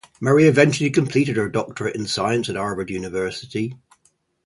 Murray 0.19 0.45
eventually 0.47 0.89
completed 0.89 1.35
her 1.37 1.47
doctorate 1.47 1.95
in 1.95 2.07
science 2.07 2.49
at 2.49 2.55
Harvard 2.55 2.89
University. 2.89 3.75